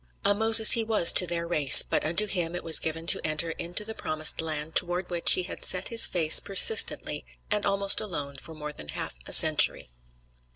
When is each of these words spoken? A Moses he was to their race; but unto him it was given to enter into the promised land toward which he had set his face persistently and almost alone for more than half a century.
A 0.25 0.33
Moses 0.33 0.71
he 0.71 0.83
was 0.83 1.13
to 1.13 1.27
their 1.27 1.45
race; 1.45 1.83
but 1.83 2.03
unto 2.03 2.25
him 2.25 2.55
it 2.55 2.63
was 2.63 2.79
given 2.79 3.05
to 3.05 3.21
enter 3.23 3.51
into 3.51 3.85
the 3.85 3.93
promised 3.93 4.41
land 4.41 4.73
toward 4.73 5.11
which 5.11 5.33
he 5.33 5.43
had 5.43 5.63
set 5.63 5.89
his 5.89 6.07
face 6.07 6.39
persistently 6.39 7.23
and 7.51 7.67
almost 7.67 8.01
alone 8.01 8.37
for 8.37 8.55
more 8.55 8.71
than 8.73 8.87
half 8.89 9.13
a 9.27 9.31
century. 9.31 9.91